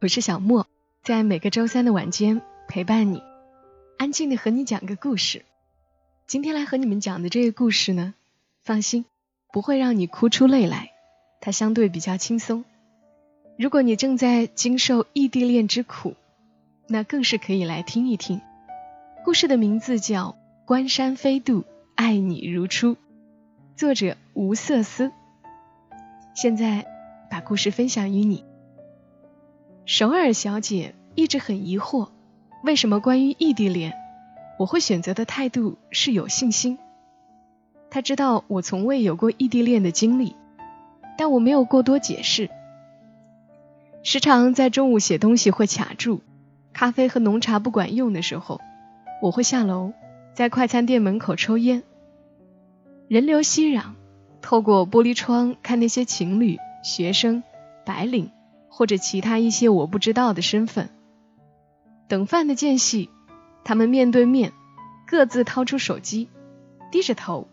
[0.00, 0.64] 我是小莫，
[1.02, 3.20] 在每个周三的晚间陪伴你，
[3.98, 5.44] 安静的和你讲个故事。
[6.28, 8.14] 今天来和你们讲的这个故事呢，
[8.60, 9.06] 放心，
[9.52, 10.92] 不会让你哭出泪来，
[11.40, 12.64] 它相对比较轻松。
[13.58, 16.14] 如果你正在经受异地恋之苦，
[16.86, 18.40] 那更是可以来听一听。
[19.24, 21.64] 故事的名字叫《关山飞渡，
[21.96, 22.92] 爱你如初》。
[23.74, 25.10] 作者吴瑟思。
[26.36, 26.86] 现在
[27.28, 28.44] 把故事分享于你。
[29.88, 32.10] 首尔小姐一直很疑惑，
[32.62, 33.94] 为什么关于异地恋，
[34.58, 36.78] 我会选择的态度是有信心。
[37.88, 40.36] 她知道我从未有过异地恋的经历，
[41.16, 42.50] 但我没有过多解释。
[44.02, 46.20] 时常在中午写东西会卡住，
[46.74, 48.60] 咖啡和浓茶不管用的时候，
[49.22, 49.94] 我会下楼，
[50.34, 51.82] 在快餐店门口抽烟。
[53.08, 53.84] 人流熙攘，
[54.42, 57.42] 透过玻璃窗看那些情侣、学生、
[57.86, 58.30] 白领
[58.68, 60.90] 或者其他一些我不知道的身份。
[62.08, 63.10] 等饭的间隙，
[63.64, 64.52] 他们面对面，
[65.06, 66.28] 各自掏出手机，
[66.90, 67.48] 低着头，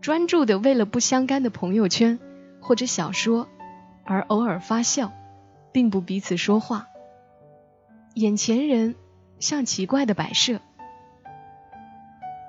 [0.00, 2.18] 专注的为了不相干的朋友圈
[2.60, 3.48] 或者小说
[4.04, 5.12] 而偶尔发笑，
[5.72, 6.86] 并不彼此说话。
[8.14, 8.94] 眼前人
[9.38, 10.60] 像奇怪的摆设。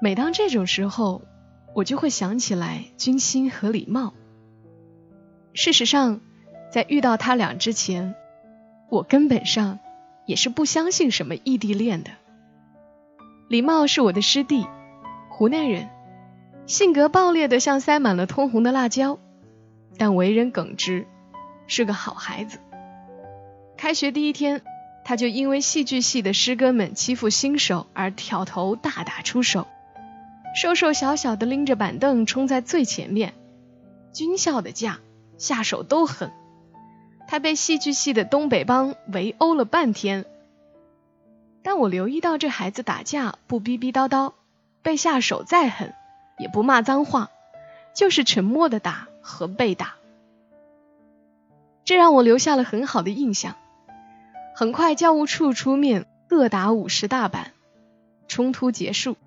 [0.01, 1.23] 每当这种时候，
[1.75, 4.13] 我就会想起来军心和礼貌。
[5.53, 6.21] 事实上，
[6.69, 8.15] 在遇到他俩之前，
[8.89, 9.79] 我根本上
[10.25, 12.11] 也是不相信什么异地恋的。
[13.47, 14.65] 李茂是我的师弟，
[15.29, 15.89] 湖南人，
[16.67, 19.17] 性格暴烈的像塞满了通红的辣椒，
[19.97, 21.07] 但为人耿直，
[21.65, 22.59] 是个好孩子。
[23.75, 24.61] 开学第一天，
[25.03, 29.65] 他就因为戏剧系的师哥们欺负新手而挑头大打出手。
[30.55, 33.33] 瘦瘦小小的拎着板凳冲在最前面，
[34.13, 34.99] 军校的架，
[35.39, 36.31] 下手都狠。
[37.29, 40.25] 他被戏剧系的东北帮围殴了半天，
[41.61, 44.33] 但我留意到这孩子打架不逼逼叨叨，
[44.81, 45.93] 被下手再狠
[46.39, 47.29] 也不骂脏话，
[47.93, 49.93] 就是沉默的打和被打，
[51.85, 53.55] 这让我留下了很好的印象。
[54.55, 57.51] 很快教务处出面各打五十大板，
[58.27, 59.17] 冲突结束。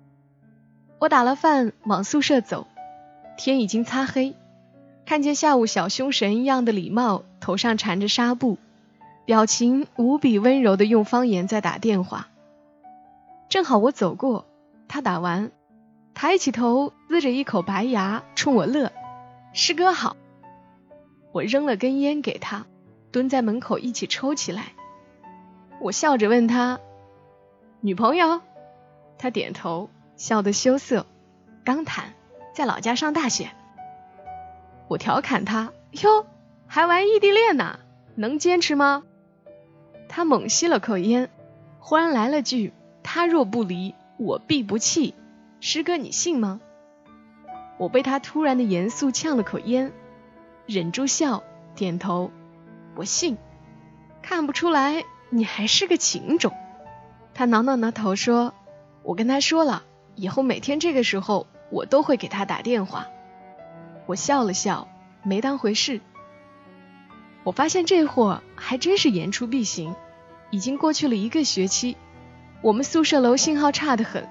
[0.99, 2.67] 我打了饭往宿舍走，
[3.37, 4.35] 天已经擦黑，
[5.05, 8.57] 看见下午小凶神一样的李茂头上缠着纱布，
[9.25, 12.27] 表情无比温柔的用方言在打电话。
[13.49, 14.45] 正好我走过，
[14.87, 15.51] 他打完，
[16.13, 18.91] 抬起头呲着一口白牙冲我乐
[19.53, 20.15] ：“师哥好。”
[21.31, 22.65] 我扔了根烟给他，
[23.11, 24.73] 蹲在门口一起抽起来。
[25.79, 26.79] 我笑着问他
[27.81, 28.41] ：“女朋友？”
[29.17, 29.89] 他点头。
[30.15, 31.07] 笑得羞涩，
[31.65, 32.13] 刚谈，
[32.53, 33.49] 在老家上大学。
[34.87, 35.71] 我调侃他
[36.03, 36.25] ：“哟，
[36.67, 37.79] 还玩异地恋呢？
[38.15, 39.03] 能坚持吗？”
[40.09, 41.29] 他猛吸了口烟，
[41.79, 42.73] 忽然来了句
[43.03, 45.15] ：“他若不离，我必不弃。”
[45.59, 46.59] 师哥，你信吗？
[47.77, 49.91] 我被他突然的严肃呛了口烟，
[50.67, 51.43] 忍住笑，
[51.75, 52.31] 点头
[52.95, 53.37] ：“我信。”
[54.21, 56.53] 看不出来你还是个情种。
[57.33, 58.53] 他挠挠挠头说
[59.01, 59.83] ：“我跟他说了。”
[60.15, 63.07] 以后每天这个时候，我都会给他打电话。
[64.05, 64.87] 我笑了笑，
[65.23, 66.01] 没当回事。
[67.43, 69.95] 我发现这货还真是言出必行。
[70.51, 71.97] 已经过去了一个学期，
[72.61, 74.27] 我们宿舍楼信号差得很。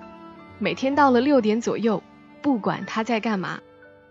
[0.58, 2.02] 每天到了六点左右，
[2.40, 3.60] 不管他在干嘛，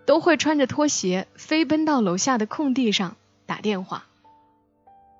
[0.06, 4.06] 都会穿着拖鞋飞奔到楼下的空地上打电话。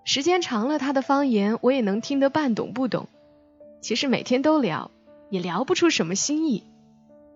[0.04, 3.08] 时间长了，他的方言我也能听得半懂不懂。
[3.82, 4.92] 其实每天都聊。
[5.30, 6.66] 也聊不出什么新意，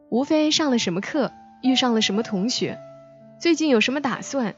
[0.10, 1.32] 无非上了什么课，
[1.64, 2.78] 遇上了什么同学，
[3.40, 4.56] 最近有什么打算，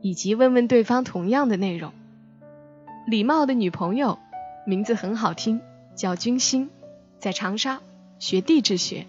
[0.00, 1.92] 以及问问对方同样的内容。
[3.06, 4.18] 李茂的女朋友
[4.66, 5.60] 名字很好听，
[5.94, 6.68] 叫君心，
[7.18, 7.80] 在长沙
[8.18, 9.06] 学地质学。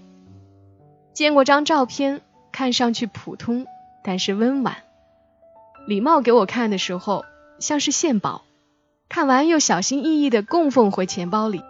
[1.13, 2.21] 见过张照片，
[2.51, 3.65] 看上去普通，
[4.03, 4.77] 但是温婉。
[5.87, 7.25] 李茂给我看的时候
[7.59, 8.43] 像是献宝，
[9.09, 11.61] 看完又小心翼翼的供奉回钱包里。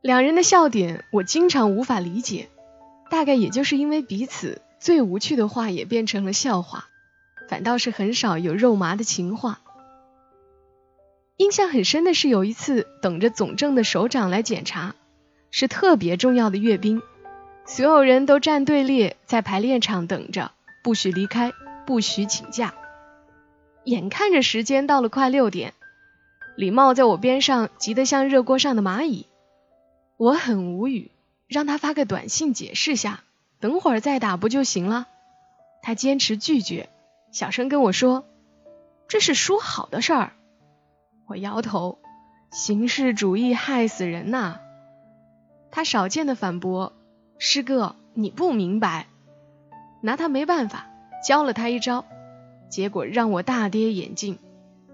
[0.00, 2.48] 两人的笑点我经常无法理解，
[3.10, 6.86] 大概也就是因为彼此最无趣的话也变成了笑话，
[7.48, 9.60] 反倒是很少有肉麻的情话。
[11.36, 14.94] 印象很深的是有一次等着总政的首长来检查，
[15.50, 17.00] 是特别重要的阅兵，
[17.64, 20.50] 所有人都站队列在排练场等着，
[20.82, 21.52] 不许离开，
[21.86, 22.74] 不许请假。
[23.84, 25.74] 眼看着时间到了快六点，
[26.56, 29.26] 李茂在我边上急得像热锅上的蚂蚁，
[30.16, 31.10] 我很无语，
[31.48, 33.24] 让他发个短信解释下，
[33.58, 35.08] 等会儿再打不就行了？
[35.82, 36.88] 他坚持拒绝，
[37.32, 38.26] 小声跟我说
[39.08, 40.32] ：“这是说好的事儿。”
[41.26, 41.98] 我摇头，
[42.50, 44.60] 形式主义害死人呐！
[45.70, 46.92] 他少见的反驳
[47.38, 49.06] ：“师哥，你不明白。”
[50.02, 50.86] 拿他没办法，
[51.26, 52.04] 教了他一招，
[52.68, 54.38] 结果让我大跌眼镜。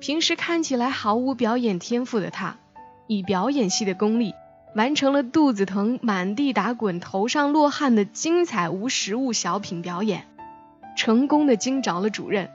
[0.00, 2.58] 平时看起来毫无表演天赋的他，
[3.06, 4.34] 以表演系的功力，
[4.74, 10.26] 完成了肚子疼、满地打滚、头上落汗的精彩无实物小品表演，
[10.96, 12.50] 成功的惊着了主任，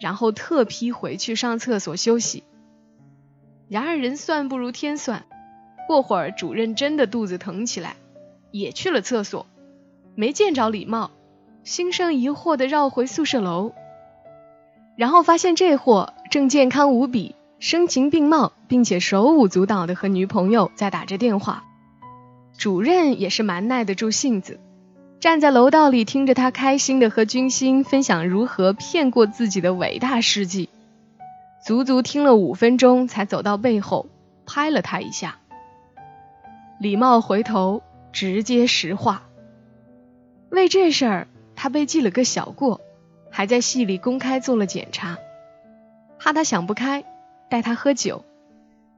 [0.00, 2.44] 然后特批回去上厕所休息。
[3.68, 5.24] 然而人算不如天算，
[5.88, 7.96] 过会儿主任真的肚子疼起来，
[8.50, 9.46] 也去了厕所，
[10.14, 11.10] 没见着李茂，
[11.64, 13.72] 心生疑惑的绕回宿舍楼，
[14.96, 21.64] 然后发现这货正健康无比，声情并茂，并且手舞足蹈的和女朋友在打着电话。
[22.58, 24.60] 主任也是蛮耐得住性子，
[25.20, 30.68] 站在楼道里听着他开心的和君心分享如何骗过自己的伟大事迹。
[31.64, 34.06] 足足听了五分钟，才走到背后
[34.46, 35.38] 拍了他一下。
[36.78, 37.82] 礼貌回头
[38.12, 39.22] 直接实话，
[40.50, 42.80] 为这事儿他被记了个小过，
[43.30, 45.18] 还在系里公开做了检查，
[46.18, 47.04] 怕他想不开，
[47.48, 48.24] 带他喝酒。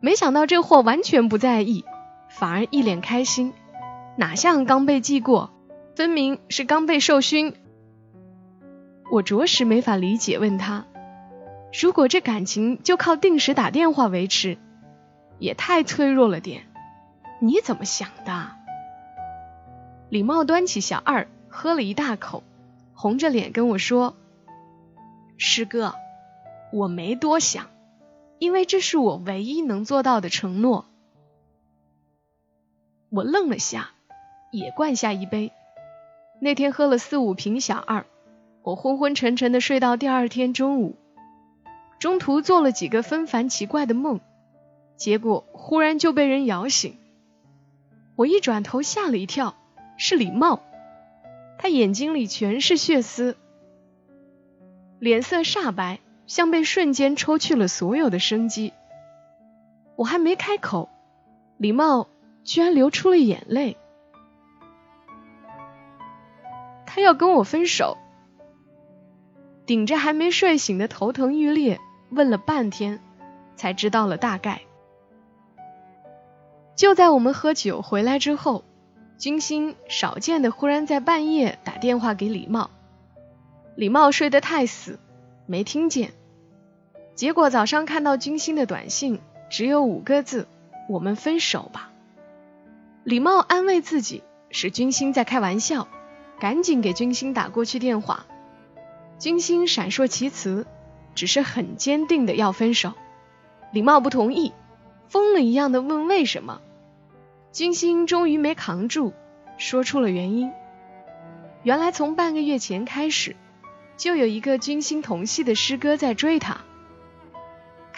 [0.01, 1.85] 没想到这货完全不在意，
[2.29, 3.53] 反而一脸开心，
[4.17, 5.51] 哪像刚被记过，
[5.97, 7.55] 分明是刚被受勋。
[9.11, 10.85] 我着实没法理解，问他。
[11.83, 14.57] 如果这感情就靠定时打电话维持，
[15.39, 16.63] 也太脆弱了点。
[17.41, 18.51] 你怎么想的？
[20.09, 22.43] 李茂端起小二，喝了一大口，
[22.95, 24.17] 红着脸跟我说
[25.37, 25.95] ：“师哥，
[26.73, 27.67] 我没多想，
[28.39, 30.87] 因为这是我唯一能做到的承诺。”
[33.11, 33.91] 我愣了下，
[34.51, 35.53] 也灌下一杯。
[36.41, 38.07] 那天喝了四五瓶小二，
[38.63, 40.97] 我昏昏沉沉的睡到第二天中午。
[41.99, 44.21] 中途做了几个纷繁奇怪的梦，
[44.97, 46.97] 结果忽然就被人摇醒。
[48.15, 49.57] 我一转头吓了一跳，
[49.97, 50.61] 是李茂，
[51.59, 53.37] 他眼睛里全是血丝，
[55.01, 55.99] 脸色煞白，
[56.29, 58.73] 像被瞬间抽去了所有的生机。
[59.97, 60.89] 我还没开口，
[61.57, 62.07] 李茂
[62.45, 63.77] 居然流出了眼泪，
[66.87, 67.99] 他要跟我分手。
[69.67, 71.81] 顶着还没睡醒的头疼欲裂。
[72.11, 73.01] 问了半天，
[73.55, 74.63] 才知道了大概。
[76.75, 78.65] 就在我们喝酒回来之后，
[79.19, 82.71] 金星少见的忽然在半夜打电话给李茂，
[83.77, 84.99] 李茂睡得太死，
[85.45, 86.15] 没听见。
[87.19, 89.19] 结果早上看到君心的短信，
[89.51, 90.47] 只有五个字
[90.89, 91.91] ：“我们分手吧。”
[93.03, 94.23] 李茂安慰自己
[94.53, 95.89] 是君心在开玩笑，
[96.39, 98.25] 赶紧给君心打过去电话。
[99.19, 100.65] 君心闪烁其词。
[101.17, 102.93] 只是很坚定的要分手，
[103.73, 104.53] 李茂不同意，
[105.09, 106.61] 疯了一样的问为什么。
[107.51, 109.13] 君心终于没扛住，
[109.57, 110.53] 说出了原因。
[111.65, 113.35] 原来从半个月前开始，
[113.97, 116.59] 就有一个君心同系的师哥在追她。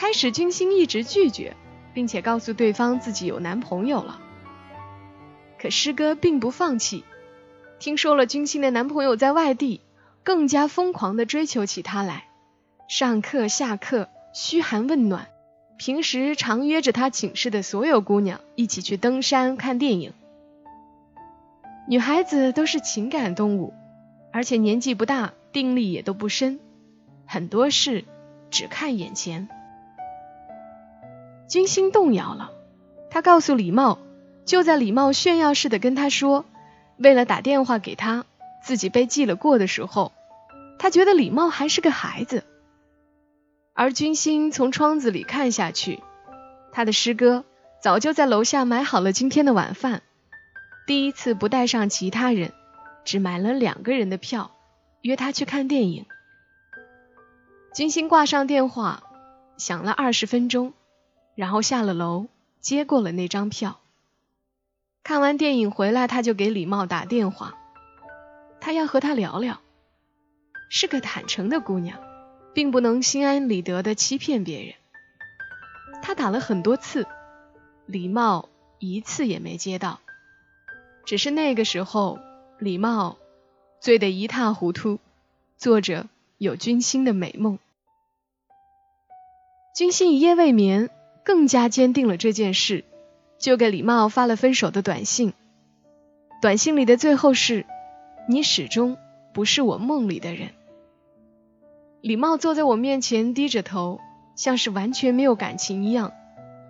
[0.01, 1.55] 开始君心一直拒绝，
[1.93, 4.19] 并且告诉对方自己有男朋友了。
[5.59, 7.05] 可师哥并不放弃，
[7.79, 9.83] 听说了君心的男朋友在外地，
[10.25, 12.25] 更加疯狂的追求起她来。
[12.89, 15.29] 上课下课嘘寒问暖，
[15.77, 20.15] 平时常约着他寝室的所有姑娘一起去登山看电影。
[21.87, 23.75] 女孩子都是情感动物，
[24.33, 26.59] 而且年纪不大，定力也都不深，
[27.27, 28.07] 很多事
[28.51, 29.51] 只看眼前。
[31.51, 32.53] 君心动摇了，
[33.11, 33.99] 他告诉李茂，
[34.45, 36.45] 就在李茂炫耀似的跟他说，
[36.97, 38.25] 为了打电话给他，
[38.63, 40.13] 自己被记了过的时候，
[40.79, 42.45] 他觉得李茂还是个孩子。
[43.75, 45.99] 而君心从窗子里看下去，
[46.71, 47.45] 他的师哥
[47.83, 50.03] 早就在楼下买好了今天的晚饭。
[50.87, 52.53] 第一次不带上其他人，
[53.05, 54.53] 只买了两个人的票，
[55.03, 56.07] 约他去看电影。
[57.75, 59.03] 君心挂上电话，
[59.57, 60.75] 想了二十分钟，
[61.41, 62.27] 然后下了楼
[62.61, 63.81] 接过了那张票。
[65.03, 67.57] 看完电影回来，他就给李茂打电话，
[68.61, 69.59] 他要和他聊聊。
[70.69, 71.99] 是个坦诚的姑娘。
[72.53, 74.75] 并不能心安理得的欺骗别人。
[76.03, 77.07] 他打了很多次，
[77.87, 80.01] 李茂一次也没接到。
[81.05, 82.19] 只是那个时候，
[82.59, 83.19] 李茂
[83.81, 84.99] 醉得一塌糊涂，
[85.57, 87.59] 做着有君心的美梦。
[89.75, 90.91] 君心一夜未眠，
[91.25, 92.85] 更加坚定了这件事，
[93.39, 95.33] 就给李茂发了分手的短信。
[96.41, 97.67] 短信里的最后是
[98.29, 98.97] ：“你始终
[99.35, 100.51] 不是我梦里的人。”
[102.01, 104.01] 李茂坐在我面前，低着头，
[104.35, 106.13] 像是完全没有感情一样，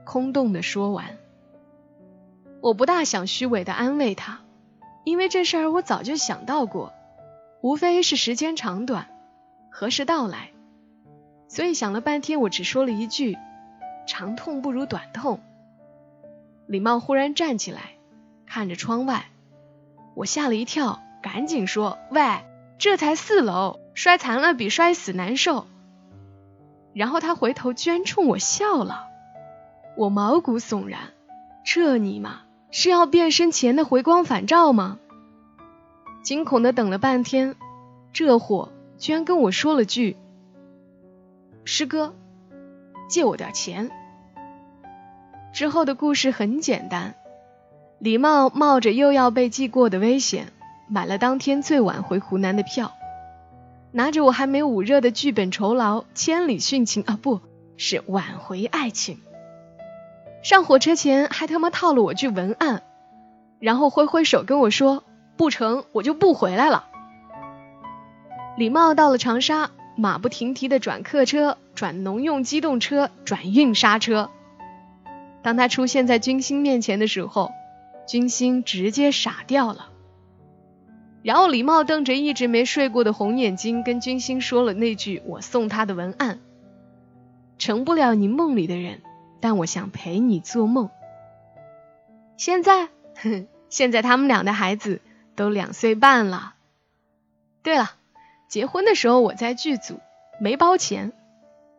[0.04, 1.16] 空洞的说完。
[2.61, 4.40] 我不大想虚伪的安慰他，
[5.04, 6.92] 因为这事儿我早就想到过，
[7.62, 9.09] 无非是时间长短，
[9.71, 10.50] 何时到来。
[11.47, 13.38] 所以想了半天，我只说了一句
[14.07, 15.40] ：“长痛不如短痛。”
[16.66, 17.92] 李茂忽然站起来，
[18.47, 19.26] 看着窗外，
[20.14, 22.23] 我吓了一跳，赶紧说：“喂，
[22.78, 25.66] 这才四楼。”摔残了比摔死难受。
[26.95, 29.09] 然后他回头居然冲我笑了，
[29.97, 31.00] 我毛骨悚然。
[31.64, 32.40] 这尼玛
[32.71, 34.99] 是要变身前的回光返照吗？
[36.23, 37.57] 惊恐的等了半天，
[38.14, 40.16] 这货居然跟我说了句
[41.66, 42.14] ：“师哥，
[43.10, 43.90] 借我点钱。”
[45.52, 47.16] 之后的故事很简单，
[47.98, 50.46] 李茂冒着又要被记过的危险，
[50.88, 52.92] 买了当天最晚回湖南的票。
[53.92, 57.40] 拿着我还没捂热的剧本酬劳，千里殉情啊，不
[57.76, 59.18] 是挽回爱情。
[60.44, 62.84] 上火车前还他妈套了我句文案，
[63.58, 65.02] 然后挥挥手跟我说
[65.36, 66.86] ：“不成，我就不回来了。”
[68.56, 69.70] 李茂到了长沙，
[70.00, 74.30] 马不停蹄的转客车，转农用机动车，转运沙车。
[75.42, 77.52] 当他出现在军星面前的时候，
[78.07, 79.90] 军星直接傻掉了。
[81.23, 86.40] 然后李茂瞪着一直没睡过的红眼睛，跟君心说了那句我送他的文案
[87.59, 89.02] ：“成不了你梦里的人，
[89.40, 90.88] 但我想陪你做梦。”
[92.38, 95.02] 现在，哼 现在他们俩的孩子
[95.37, 96.54] 都两岁半了。
[97.62, 97.90] 对了，
[98.50, 99.99] 结婚的时候我在剧组
[100.38, 101.12] 没包钱，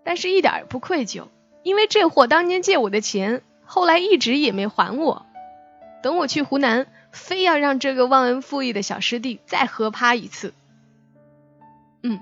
[0.03, 1.27] 但是一点也不愧疚，
[1.61, 5.27] 因为这货当年借我的钱，后来一直也没还我。
[6.01, 6.87] 等我去湖南。
[7.13, 10.53] 非要让这个忘恩负义的小师弟再喝趴一次。
[12.03, 12.21] 嗯，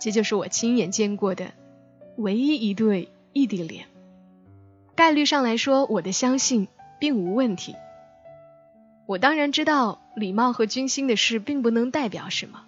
[0.00, 1.52] 这就是我亲眼见过的
[2.16, 3.84] 唯一一对异地恋。
[4.94, 6.66] 概率上来说，我的相信
[6.98, 7.76] 并无问题。
[9.04, 12.64] 我当然知道礼貌和军心的事并不能代表什么。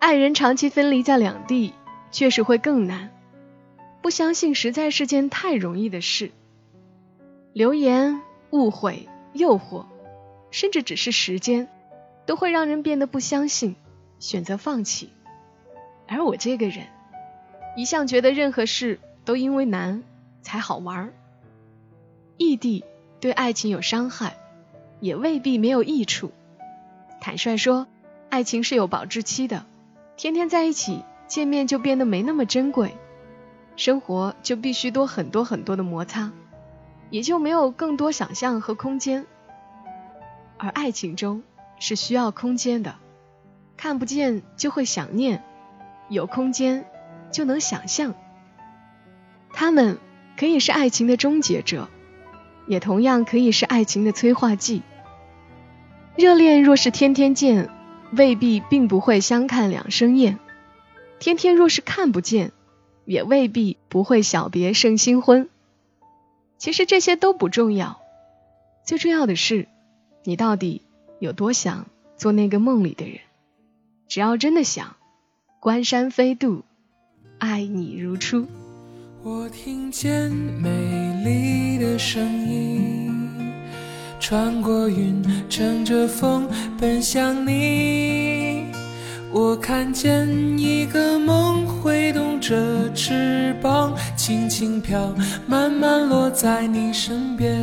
[0.00, 1.74] 爱人长期分离在两地，
[2.10, 3.10] 确实会更难。
[4.00, 6.32] 不相信实在是件太容易的事。
[7.52, 9.84] 流言、误会、诱惑。
[10.50, 11.68] 甚至只是时间，
[12.26, 13.76] 都会让人变得不相信，
[14.18, 15.10] 选择放弃。
[16.08, 16.86] 而我这个人，
[17.76, 20.02] 一向觉得任何事都因为难
[20.42, 21.12] 才好玩。
[22.36, 22.84] 异地
[23.20, 24.38] 对爱情有伤害，
[24.98, 26.32] 也未必没有益处。
[27.20, 27.86] 坦率说，
[28.28, 29.66] 爱情是有保质期的，
[30.20, 32.94] 天天在一起，见面就变得没那么珍贵，
[33.74, 36.30] 生活就必须多很多很多的摩擦，
[37.08, 39.24] 也就没有更多想象和空间。
[40.58, 41.42] 而爱情中
[41.78, 42.96] 是需要空间的，
[43.78, 45.42] 看不见就会想念，
[46.10, 46.84] 有空间
[47.32, 48.12] 就能想象。
[49.54, 49.96] 他们
[50.36, 51.88] 可以是爱情的终结者，
[52.66, 54.82] 也同样可以是爱情的催化剂。
[56.14, 57.70] 热恋若是天天见，
[58.12, 60.36] 未必并不会相看两生厌；
[61.18, 62.52] 天天若是看不见，
[63.04, 65.48] 也未必不会小别胜新婚。
[66.58, 68.00] 其实这些都不重要，
[68.84, 69.68] 最重要的是。
[70.24, 70.82] 你到底
[71.18, 71.86] 有多想
[72.16, 73.20] 做那个梦里的人？
[74.06, 74.96] 只要真的想，
[75.60, 76.64] 关山飞渡，
[77.38, 78.46] 爱你如初。
[79.22, 83.19] 我听见美丽的声音，
[84.20, 86.46] 穿过云，乘着风
[86.78, 88.66] 奔向你。
[89.32, 92.54] 我看见一个梦挥动着
[92.94, 95.14] 翅膀，轻轻飘，
[95.46, 97.58] 慢慢落在你身边。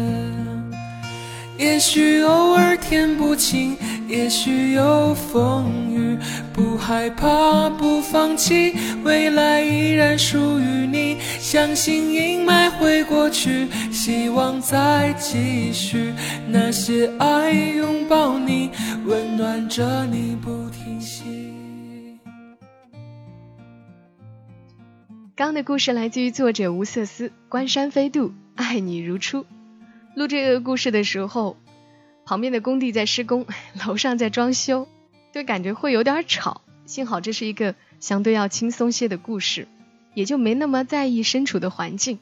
[1.58, 6.18] 也许偶尔天不晴，也许有风雨，
[6.54, 8.74] 不害怕，不放弃，
[9.04, 11.18] 未来依然属于你。
[11.40, 16.14] 相信阴霾会过去，希望再继续。
[16.48, 18.70] 那些爱拥抱你，
[19.06, 21.26] 温暖着你不停息。
[25.36, 29.40] 刚的故事来自于作者吴瑟思，《关山飞渡，爱你如初》。
[30.16, 31.58] 录这个故事的时候，
[32.28, 33.46] 旁边的工地在施工，
[33.88, 34.90] 楼上在装修，
[35.34, 36.62] 就感觉会有点吵。
[36.86, 39.66] 幸好这是一个相对要轻松些的故事，
[40.14, 42.20] 也就没那么在意身处的环境。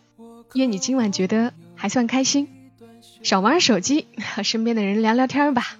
[0.53, 2.47] 愿你今晚觉得还算开心，
[3.23, 5.79] 少玩手机，和 身边的人聊聊天吧。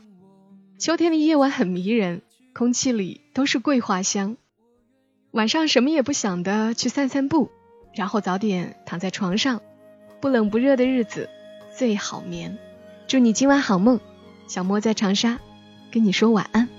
[0.79, 4.37] 秋天的夜晚很迷人，空气里都是桂花香。
[5.29, 7.51] 晚上什么也不想的去散散步，
[7.93, 9.61] 然后早点躺在床上，
[10.19, 11.29] 不冷不热的日子
[11.77, 12.57] 最好眠。
[13.07, 13.99] 祝你今晚好梦，
[14.47, 15.39] 小莫在长沙
[15.91, 16.74] 跟你说晚安。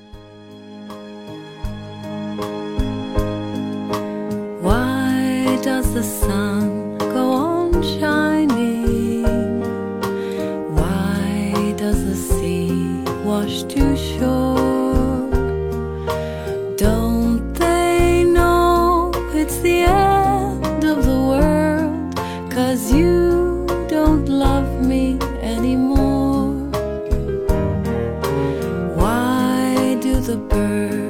[30.26, 31.05] the bird.